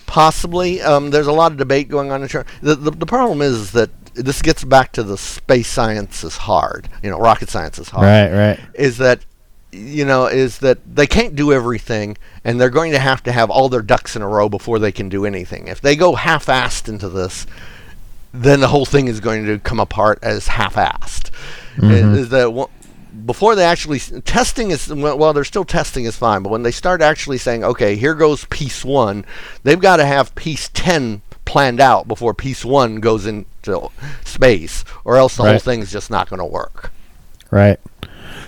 [0.06, 0.82] Possibly.
[0.82, 2.22] Um, there's a lot of debate going on.
[2.22, 2.30] In
[2.62, 6.90] the, the the problem is that this gets back to the space science is hard.
[7.04, 8.06] You know, rocket science is hard.
[8.06, 8.60] Right, right.
[8.74, 9.26] Is that
[9.72, 13.50] you know is that they can't do everything, and they're going to have to have
[13.50, 15.68] all their ducks in a row before they can do anything.
[15.68, 17.46] If they go half-assed into this,
[18.34, 21.30] then the whole thing is going to come apart as half-assed.
[21.78, 22.18] Mhm.
[22.18, 22.68] Is that
[23.26, 26.72] before they actually testing is well well, they're still testing is fine but when they
[26.72, 29.26] start actually saying okay here goes piece one
[29.64, 33.90] they've got to have piece 10 planned out before piece one goes into
[34.24, 36.92] space or else the whole thing's just not going to work
[37.52, 37.80] Right.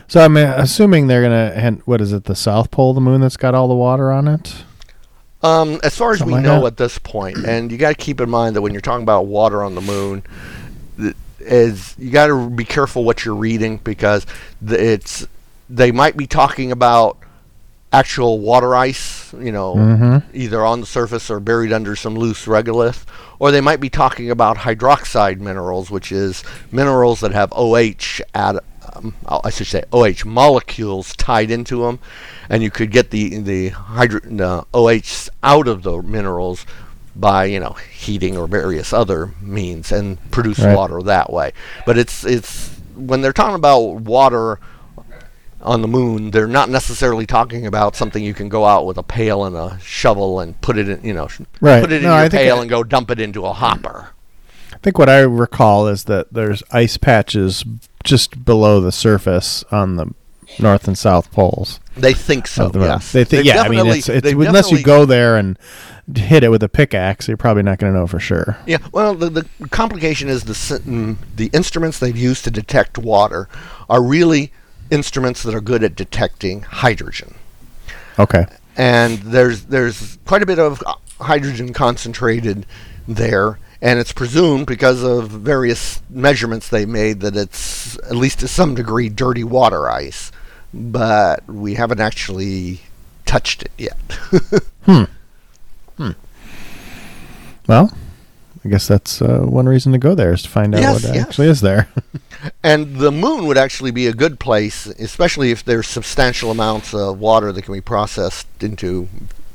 [0.10, 1.52] So I'm uh, assuming they're gonna.
[1.54, 2.24] hand- What is it?
[2.26, 4.64] The South Pole of the moon that's got all the water on it.
[5.44, 6.68] um, as far as Something we like know that.
[6.68, 9.28] at this point and you got to keep in mind that when you're talking about
[9.28, 10.24] water on the moon
[10.98, 14.26] th- is you got to be careful what you're reading because
[14.68, 15.28] th- it's
[15.70, 17.18] they might be talking about
[17.94, 20.18] actual water ice you know Mm-hmm.
[20.38, 23.06] either on the surface or buried under some loose regolith,
[23.40, 28.56] or they might be talking about hydroxide minerals, which is minerals that have OH at
[28.94, 32.00] um, I should say OH molecules tied into them,
[32.50, 36.66] and you could get the the, hydro, the OH out of the minerals
[37.16, 40.76] by you know heating or various other means and produce Right.
[40.76, 41.52] water that way.
[41.86, 44.60] But it's it's when they're talking about water
[45.62, 49.04] on the moon, they're not necessarily talking about something you can go out with a
[49.04, 51.28] pail and a shovel and put it in, you know,
[51.60, 51.82] Right.
[51.82, 54.10] put it in No, your pail I- and go dump it into a hopper.
[54.74, 57.64] I think what I recall is that there's ice patches
[58.04, 60.14] just below the surface on the
[60.60, 62.70] north and south poles They think so.
[62.70, 65.58] the yes, They think, They've yeah, I mean, it's, it's unless you go there and
[66.16, 68.58] hit it with a pickaxe, you're probably not going to know for sure.
[68.66, 73.50] Yeah, well, the, the complication is the mm, the instruments they've used to detect water
[73.90, 74.54] are really
[74.90, 77.36] instruments that are good at detecting hydrogen,
[78.20, 78.46] Okay.
[78.76, 80.84] and there's there's quite a bit of
[81.20, 82.66] hydrogen concentrated
[83.08, 88.48] there, and it's presumed because of various measurements they made that it's at least to
[88.48, 90.32] some degree dirty water ice,
[90.74, 92.82] but we haven't actually
[93.26, 93.98] touched it yet.
[94.86, 95.04] Hmm.
[95.98, 96.12] Hmm.
[97.68, 97.92] Well,
[98.68, 101.16] I guess that's uh, one reason to go there is to find out Yes, what
[101.16, 101.26] yes.
[101.28, 101.88] actually is there.
[102.64, 107.18] And the moon would actually be a good place, especially if there's substantial amounts of
[107.20, 109.08] water that can be processed into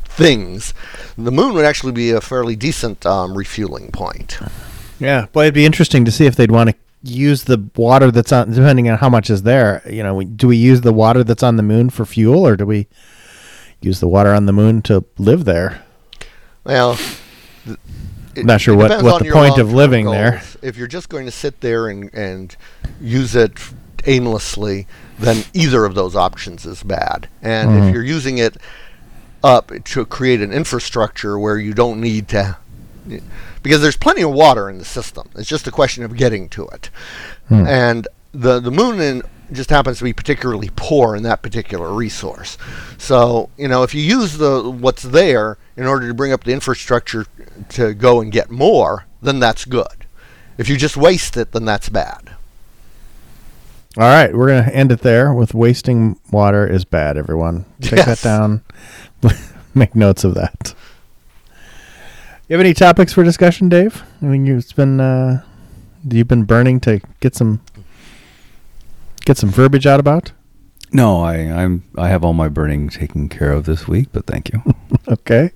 [0.05, 0.75] things.
[1.17, 4.39] The moon would actually be a fairly decent um, refueling point.
[4.99, 8.33] yeah, boy, it'd be interesting to see if they'd want to use the water that's
[8.33, 9.83] on, depending on how much is there.
[9.89, 12.57] You know, we, do we use the water that's on the moon for fuel, or
[12.57, 12.89] do we
[13.81, 15.85] use the water on the moon to live there?
[16.65, 16.97] Well,
[17.65, 17.79] th-
[18.35, 20.43] it- Not sure what- what the point of living there.
[20.63, 22.55] If you're just going to sit there and, and
[23.01, 23.53] use it
[24.07, 24.87] aimlessly,
[25.19, 27.29] then either of those options is bad.
[27.43, 27.89] And Mhm.
[27.89, 28.57] if you're using it
[29.45, 32.57] up to create an infrastructure where you don't need to,
[33.63, 35.29] because there's plenty of water in the system.
[35.37, 36.91] It's just a question of getting to it.
[37.49, 37.67] Hmm.
[37.67, 42.57] And the the moon in, just happens to be particularly poor in that particular resource.
[42.99, 46.53] So you know, if you use the what's there in order to bring up the
[46.53, 47.27] infrastructure
[47.71, 50.07] to go and get more, then that's good.
[50.59, 52.37] If you just waste it, then that's bad.
[53.97, 57.19] All right, we're gonna end it there with wasting water is bad.
[57.19, 58.63] Everyone, take that down.
[59.75, 60.75] Make notes of that.
[62.49, 64.03] You have any topics for discussion, Dave?
[64.21, 65.43] I mean, you've been uh,
[66.11, 67.61] you've been burning to get some
[69.25, 70.33] get some verbiage out about.
[70.91, 74.53] No, I, I'm I have all my burning taken care of this week, but thank
[74.53, 74.63] you.
[75.09, 75.51] Okay.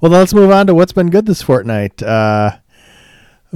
[0.00, 2.02] Well, let's move on to what's been good this fortnight.
[2.02, 2.58] Uh,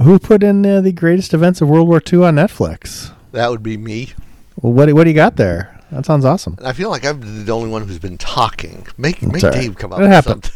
[0.01, 3.11] who put in uh, the greatest events of World War II on Netflix?
[3.31, 4.13] That would be me.
[4.61, 5.79] Well, what do- what do you got there?
[5.91, 6.57] That sounds awesome.
[6.63, 8.87] I feel like I'm the only one who's been talking.
[8.97, 9.41] Make make.
[9.41, 10.51] Dave come up It something.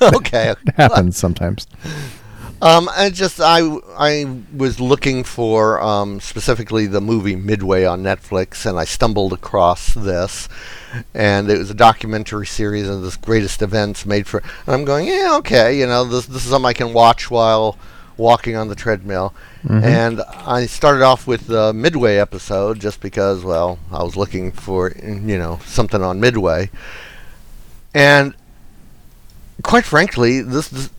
[0.00, 0.50] okay.
[0.50, 1.66] It happens sometimes.
[2.60, 3.60] Um, I just I
[3.96, 9.94] I was looking for um, specifically the movie Midway on Netflix, and I stumbled across
[9.94, 10.48] this,
[11.14, 14.42] and it was a documentary series of this greatest events made for.
[14.66, 17.78] And I'm going, yeah, okay, you know, this this is something I can watch while
[18.16, 19.32] walking on the treadmill.
[19.68, 24.92] And I started off with the Midway episode just because, well, I was looking for
[25.00, 26.70] you know something on Midway,
[27.94, 28.34] and
[29.62, 30.90] quite frankly, this, this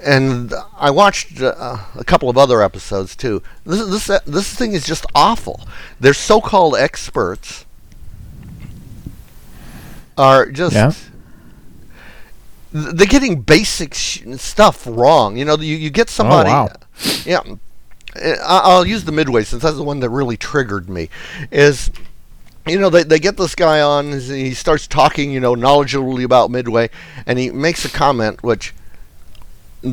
[0.00, 3.42] and I watched uh, a couple of other episodes too.
[3.64, 5.60] This this uh, this thing is just awful.
[6.00, 7.64] Their so-called experts
[10.16, 10.92] are just yeah.
[12.72, 15.36] they're getting basic sh- stuff wrong.
[15.36, 16.50] You know, you you get somebody.
[16.50, 16.68] Oh, wow.
[17.24, 17.40] Yeah,
[18.16, 21.08] Uh, I- I'll use the midway since that's the one that really triggered me.
[21.50, 21.90] Is
[22.66, 26.50] you know, they, they get this guy on, he starts talking, you know, knowledgeably about
[26.50, 26.90] Midway,
[27.24, 28.74] and he makes a comment, which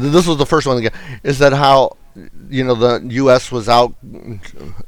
[0.02, 1.98] this was the first one, get, is that how,
[2.50, 3.52] you know, the U.S.
[3.52, 3.96] was out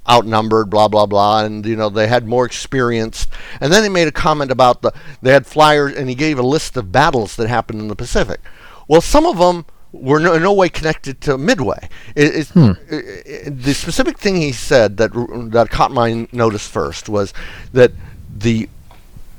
[0.07, 3.27] outnumbered, blah, blah, blah, and, you know, they had more experience.
[3.61, 4.91] And then he made a comment about the,
[5.21, 8.39] they had flyers, and he gave a list of battles that happened in the Pacific.
[8.87, 11.89] Well, some of them were no, in no way connected to Midway.
[12.15, 12.71] It, it's, hmm.
[12.91, 15.11] i- i- the specific thing he said that
[15.51, 17.33] that caught my notice first was
[17.73, 17.91] that
[18.37, 18.69] the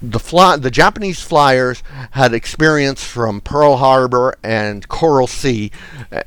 [0.02, 1.82] the fly, the Japanese flyers
[2.12, 5.70] had experience from Pearl Harbor and Coral Sea,
[6.12, 6.22] uh,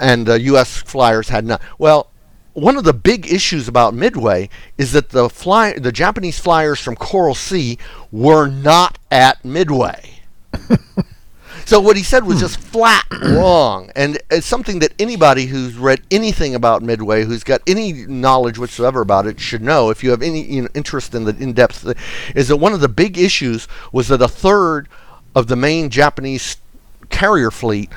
[0.00, 0.76] and the U.S.
[0.76, 1.60] flyers had not.
[1.78, 2.10] Well,
[2.54, 6.96] one of the big issues about Midway is that the fly, the Japanese flyers from
[6.96, 7.78] Coral Sea
[8.10, 10.20] were not at Midway.
[11.64, 12.42] So what he said was hmm.
[12.42, 17.60] just flat wrong, and it's something that anybody who's read anything about Midway, who's got
[17.66, 19.90] any knowledge whatsoever about it, should know.
[19.90, 21.94] If you have any you know, interest in the in-depth,
[22.34, 24.88] is that one of the big issues was that a third
[25.34, 26.56] of the main Japanese
[27.10, 27.90] carrier fleet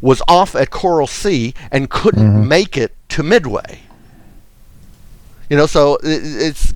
[0.00, 2.48] was off at Coral Sea and couldn't mm-hmm.
[2.48, 3.80] make it to Midway.
[5.48, 6.74] You know, so it, it's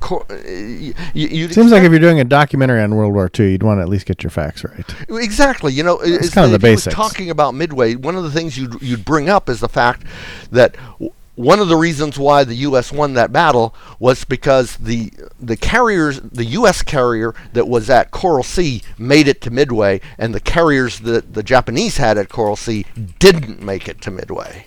[1.14, 3.82] you, Seems like if you're doing a documentary on World War II, you'd want to
[3.82, 4.94] at least get your facts right.
[5.11, 5.72] Exactly.
[5.72, 6.94] You know, it's kind of the basics.
[6.94, 10.04] talking about Midway, one of the things you'd you'd bring up is the fact
[10.50, 12.92] that w- one of the reasons why the U.S.
[12.92, 16.82] won that battle was because the the carriers, the U.S.
[16.82, 21.42] carrier that was at Coral Sea, made it to Midway, and the carriers that the
[21.42, 22.87] Japanese had at Coral Sea
[23.18, 24.66] didn't make it to Midway.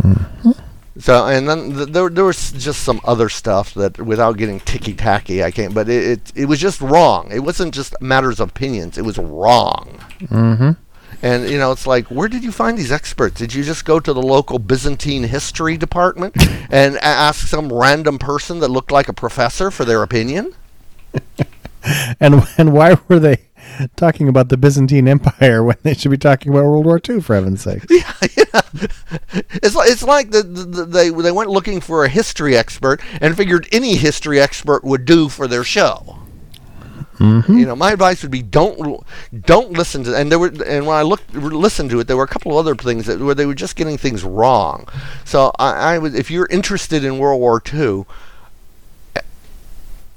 [0.00, 0.52] Hmm.
[1.02, 4.94] So and then th- there there was just some other stuff that without getting ticky
[4.94, 7.28] tacky I can't but it, it it was just wrong.
[7.32, 8.96] It wasn't just matters of opinions.
[8.98, 9.98] It was wrong.
[10.20, 10.70] Mm-hmm.
[11.24, 13.36] And you know, it's like, where did you find these experts?
[13.38, 16.36] Did you just go to the local Byzantine history department
[16.70, 20.54] and a- ask some random person that looked like a professor for their opinion?
[22.20, 23.38] And and why were they
[23.96, 27.20] talking about the Byzantine Empire when they should be talking about World War II?
[27.20, 27.82] For heaven's sake!
[27.90, 28.60] Yeah, yeah.
[29.62, 33.00] It's like it's like the, the, the, they they went looking for a history expert
[33.20, 36.18] and figured any history expert would do for their show.
[37.22, 37.58] Mm-hmm.
[37.58, 39.04] You know, my advice would be don't
[39.44, 42.24] don't listen to and there were and when I looked listened to it, there were
[42.24, 44.88] a couple of other things that where they were just getting things wrong.
[45.24, 48.04] So I, I would if you're interested in World War II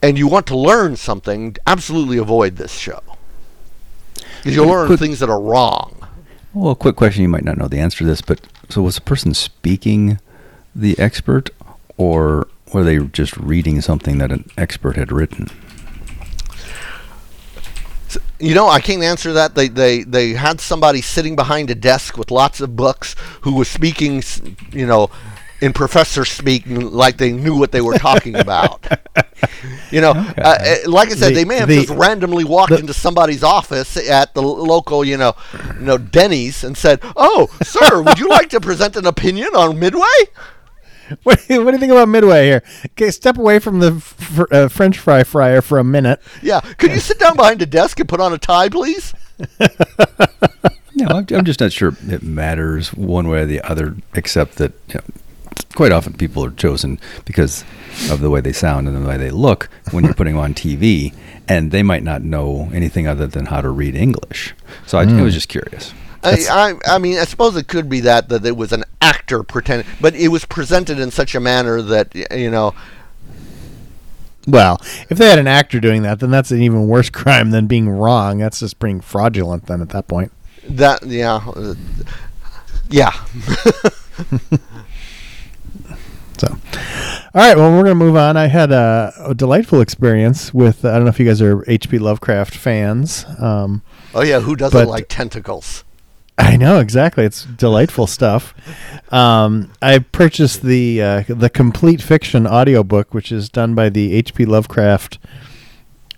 [0.02, 3.02] and you want to learn something, absolutely avoid this show
[4.46, 5.96] because you'll learn Quick- things that are wrong.
[6.54, 7.24] Well, quick question.
[7.24, 10.20] You might not know the answer to this, but so was the person speaking
[10.76, 11.50] the expert,
[11.98, 15.50] or were they just reading something that an expert had written?
[18.40, 19.56] You know, I can't answer that.
[19.56, 23.68] They they they had somebody sitting behind a desk with lots of books who was
[23.68, 24.24] speaking,
[24.72, 25.10] you know,
[25.62, 28.86] in professor speak, like they knew what they were talking about.
[29.92, 32.72] You know, uh, uh, like I said, The- they may have the- just randomly walked
[32.72, 35.34] the- into somebody's office at the local, you know,
[35.80, 39.80] you know, Denny's and said, "Oh, sir, would you like to present an opinion on
[39.80, 40.04] Midway?"
[41.24, 42.64] What, do you- what do you think about Midway here?
[42.88, 46.20] Okay, step away from the fr- uh, French fry fryer for a minute.
[46.42, 49.14] Yeah, could you sit down behind a desk and put on a tie, please?
[50.98, 54.72] No, I'm, I'm just not sure it matters one way or the other, except that
[54.88, 55.02] you know,
[55.76, 57.64] quite often people are chosen because
[58.10, 60.54] of the way they sound and the way they look when you're putting them on
[60.54, 61.14] TV,
[61.48, 64.54] and they might not know anything other than how to read English.
[64.86, 65.94] So I, I was just curious.
[66.24, 69.44] I, I, I mean, I suppose it could be that that it was an actor
[69.44, 72.74] pretending, but it was presented in such a manner that you know.
[74.48, 77.68] Well, if they had an actor doing that, then that's an even worse crime than
[77.68, 78.40] being wrong.
[78.40, 79.68] That's just being fraudulent.
[79.68, 80.32] Then at that point,
[80.68, 81.76] That yeah, uh,
[82.90, 83.12] yeah.
[86.40, 87.58] so all right.
[87.58, 88.38] Well, we're gonna move on.
[88.38, 90.86] I had a, a delightful experience with.
[90.86, 92.00] I don't know if you guys are H.P.
[92.00, 93.26] Lovecraft fans.
[93.40, 93.82] Um,
[94.14, 95.84] oh yeah, who doesn't But- like tentacles?
[96.38, 97.24] I know exactly.
[97.24, 98.54] It's delightful stuff.
[99.14, 104.44] Um, I purchased the uh, the complete fiction audiobook, which is done by the H.P.
[104.46, 105.18] Lovecraft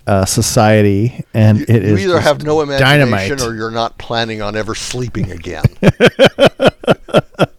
[0.08, 3.42] uh, Society, and You, it you is either have no imagination dynamite.
[3.42, 5.64] or you're not planning on ever sleeping again.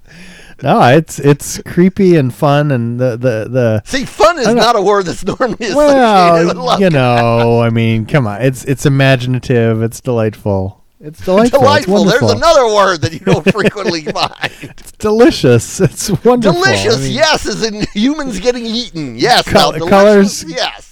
[0.63, 3.81] no, it's it's creepy and fun, and the the the.
[3.85, 6.79] See, fun is don't- a word that's normally associated with Well, love.
[6.81, 12.09] you know, I mean, come on, it's it's imaginative, it's delightful, it's delightful, Delightful.
[12.09, 14.51] It's There's another word that you don't frequently find.
[14.61, 15.79] It's delicious.
[15.79, 16.61] It's wonderful.
[16.61, 19.15] I Delicious, mean, yes, is in humans getting eaten.
[19.17, 20.88] Yes, Col- colors- Yes.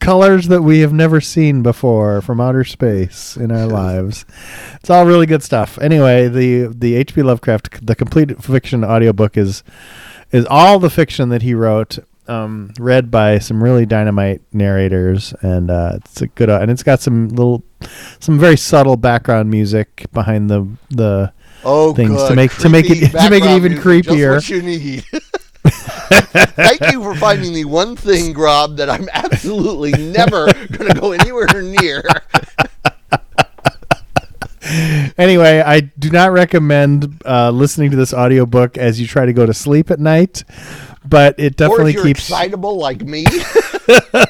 [0.00, 4.24] Colors that we have never seen before from outer space in our lives.
[4.76, 5.78] It's all really good stuff.
[5.78, 7.22] Anyway, the the H.P.
[7.22, 9.62] Lovecraft the complete fiction audiobook is
[10.32, 15.68] is all the fiction that he wrote um, read by some really dynamite narrators and
[15.70, 17.64] uh, it's a good uh, and it's got some little
[18.20, 21.32] some very subtle background music behind the the
[21.62, 22.36] Oh, things to good.
[22.36, 24.40] make- to make it- to make it even music, creepier.
[24.40, 25.04] Just what you need.
[26.10, 31.12] Thank you for finding the one thing, Grob, that I'm absolutely never going to go
[31.12, 32.02] anywhere near.
[35.16, 39.46] anyway, I do not recommend uh, listening to this audiobook as you try to go
[39.46, 40.44] to sleep at night,
[41.04, 42.28] but it definitely if you're keeps.
[42.28, 43.24] excitable like me.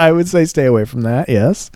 [0.10, 1.28] I would say stay away from that.
[1.28, 1.70] Yes,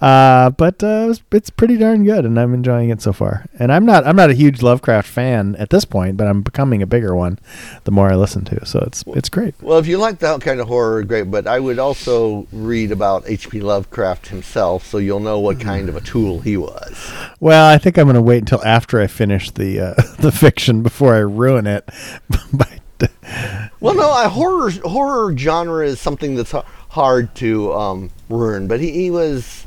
[0.00, 3.44] uh, but uh, it's, pretty darn good, and I'm enjoying it so far.
[3.58, 6.80] And I'm not I'm not a huge Lovecraft fan at this point, but I'm becoming
[6.80, 7.38] a bigger one
[7.84, 8.64] the more I listen to.
[8.64, 9.54] So it's it's great.
[9.60, 11.30] well, if you like that kind of horror, great.
[11.30, 13.60] But I would also read about H.P.
[13.60, 17.12] Lovecraft himself, so you'll know what kind of a tool he was.
[17.38, 20.82] Well, I think I'm going to wait until after I finish the uh, the fiction
[20.82, 21.88] before I ruin it.
[22.52, 22.78] By
[23.80, 26.54] Well, no, a horror horror genre is something that's
[26.88, 28.66] hard to um, ruin.
[28.68, 29.66] But he, he was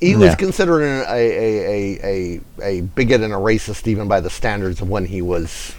[0.00, 4.30] he was considered a, a, a, a a bigot and a racist even by the
[4.30, 5.74] standards of when he was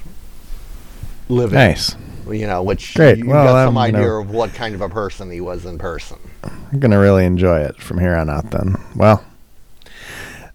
[1.29, 1.55] living.
[1.57, 1.95] nice.
[2.29, 3.19] You know, which Great.
[3.19, 5.41] you, Well, got some I'm, you idea know- of what kind of a person he
[5.41, 6.17] was in person.
[6.43, 8.49] I'm gonna really enjoy it from here on out.
[8.49, 9.23] Then, well,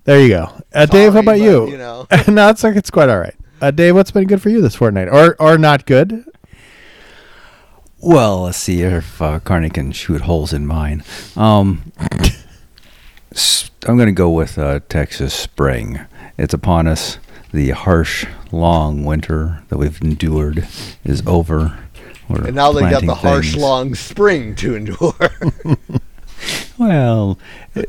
[0.05, 0.51] there you go.
[0.75, 1.69] Uh, Dave, how about but, you?
[1.71, 2.07] you know.
[2.29, 3.35] no, it's like it's quite all right.
[3.61, 6.25] Uh, Dave, what's been good for you this fortnight, or or not good?
[8.01, 11.05] Well, let's see if uh, Carney can shoot holes in mine.
[11.37, 11.93] Um,
[13.87, 16.01] I'm going to go with uh, Texas spring.
[16.39, 17.19] It's upon us.
[17.53, 20.67] The harsh, long winter that we've endured
[21.05, 21.79] is over.
[22.29, 25.31] We're And now they got the harsh, long spring to endure.
[26.79, 27.39] Well,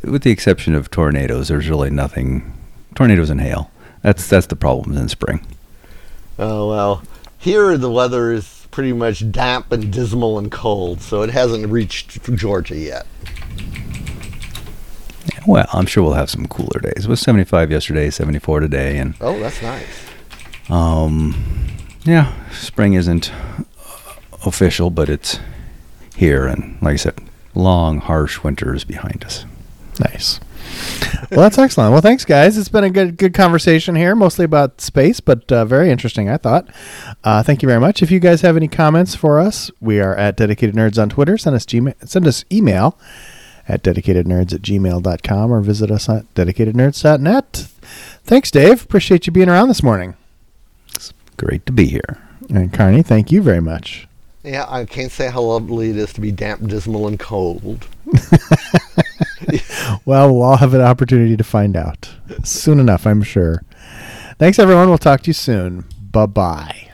[0.03, 2.51] with the exception of tornadoes, there's really nothing
[2.93, 3.71] tornadoes and hail.
[4.01, 5.45] That's that's the problem in spring.
[6.37, 7.03] Oh well,
[7.37, 12.23] here the weather is pretty much damp and dismal and cold, so it hasn't reached
[12.35, 13.05] Georgia yet.
[15.47, 17.05] Well, I'm sure we'll have some cooler days.
[17.05, 19.85] It was 75 yesterday, 74 today, and Oh, that's nice.
[20.69, 21.67] um,
[22.03, 23.31] yeah, spring isn't
[24.45, 25.39] official, but it's
[26.15, 27.15] here, and like I said,
[27.55, 29.45] long, harsh winters behind us.
[29.99, 30.39] Nice.
[31.29, 31.91] Well, that's excellent.
[31.91, 32.57] Well, thanks, guys.
[32.57, 36.29] It's been a good good conversation here, mostly about space, but uh, very interesting.
[36.29, 36.67] I thought.
[37.23, 38.01] Uh, thank you very much.
[38.01, 41.37] If you guys have any comments for us, we are at Dedicated Nerds on Twitter.
[41.37, 42.97] Send us gmail, send us email
[43.67, 47.67] at dedicatednerds at gmail.com or visit us at dedicatednerds.net.
[48.23, 48.83] Thanks, Dave.
[48.83, 50.15] Appreciate you being around this morning.
[50.95, 52.17] It's Great to be here.
[52.49, 54.07] And Carney, thank you very much.
[54.43, 57.87] Yeah, I can't say how lovely it is to be damp, dismal, and cold.
[60.05, 62.09] Well, we'll all have an opportunity to find out
[62.43, 63.63] soon enough, I'm sure.
[64.39, 64.89] Thanks, everyone.
[64.89, 65.85] We'll talk to you soon.
[66.11, 66.90] Bye bye.